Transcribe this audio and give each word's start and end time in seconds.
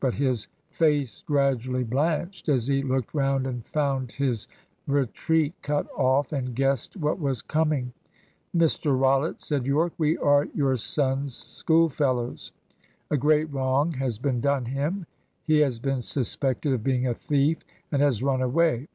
But 0.00 0.14
his 0.14 0.46
face 0.70 1.22
gradually 1.22 1.82
blanched 1.82 2.48
as 2.48 2.68
he 2.68 2.82
looked 2.84 3.12
round 3.14 3.48
and 3.48 3.66
found 3.66 4.12
his 4.12 4.46
retreat 4.86 5.54
cut 5.60 5.88
off, 5.92 6.32
and 6.32 6.54
guessed 6.54 6.96
what 6.96 7.18
was 7.18 7.42
coming. 7.42 7.92
"Mr 8.56 8.96
Rollitt," 8.96 9.40
said 9.40 9.66
Yorke, 9.66 9.94
"we 9.98 10.16
are 10.18 10.44
your 10.54 10.76
son's 10.76 11.34
schoolfellows. 11.34 12.52
A 13.10 13.16
great 13.16 13.52
wrong 13.52 13.90
has 13.94 14.20
been 14.20 14.40
done 14.40 14.66
him. 14.66 15.04
He 15.42 15.58
has 15.62 15.80
been 15.80 16.00
suspected 16.00 16.72
of 16.72 16.84
being 16.84 17.08
a 17.08 17.14
thief, 17.14 17.64
and 17.90 18.00
has 18.00 18.22
run 18.22 18.40
away. 18.40 18.86